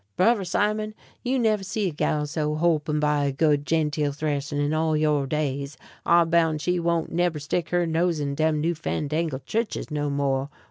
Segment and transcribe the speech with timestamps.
[0.17, 4.73] Brover Simon, you never see a gal so holpen by a good genteel thrashin' in
[4.73, 5.77] all your days.
[6.07, 10.49] I boun' she won't neber stick her nose in dem new fandangle chu'ches no more.